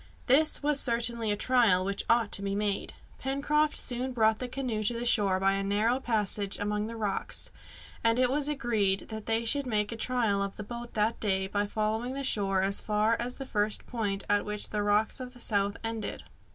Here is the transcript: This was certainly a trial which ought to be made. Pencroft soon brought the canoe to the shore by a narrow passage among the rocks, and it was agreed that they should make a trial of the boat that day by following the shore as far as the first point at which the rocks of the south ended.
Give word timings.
This 0.25 0.63
was 0.63 0.79
certainly 0.79 1.29
a 1.31 1.35
trial 1.37 1.85
which 1.85 2.03
ought 2.09 2.31
to 2.31 2.41
be 2.41 2.55
made. 2.55 2.95
Pencroft 3.19 3.77
soon 3.77 4.13
brought 4.13 4.39
the 4.39 4.47
canoe 4.47 4.81
to 4.85 4.95
the 4.95 5.05
shore 5.05 5.39
by 5.39 5.51
a 5.51 5.63
narrow 5.63 5.99
passage 5.99 6.57
among 6.57 6.87
the 6.87 6.95
rocks, 6.95 7.51
and 8.03 8.17
it 8.17 8.31
was 8.31 8.47
agreed 8.47 9.09
that 9.09 9.27
they 9.27 9.45
should 9.45 9.67
make 9.67 9.91
a 9.91 9.95
trial 9.95 10.41
of 10.41 10.55
the 10.55 10.63
boat 10.63 10.95
that 10.95 11.19
day 11.19 11.45
by 11.45 11.67
following 11.67 12.15
the 12.15 12.23
shore 12.23 12.63
as 12.63 12.81
far 12.81 13.15
as 13.19 13.37
the 13.37 13.45
first 13.45 13.85
point 13.85 14.23
at 14.27 14.43
which 14.43 14.71
the 14.71 14.81
rocks 14.81 15.19
of 15.19 15.35
the 15.35 15.39
south 15.39 15.77
ended. 15.83 16.23